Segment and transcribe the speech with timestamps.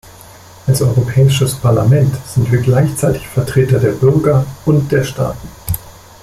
[0.65, 5.47] Als Europäisches Parlament sind wir gleichzeitig Vertreter der Bürger und der Staaten.